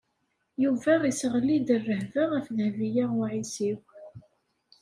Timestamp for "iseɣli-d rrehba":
1.11-2.23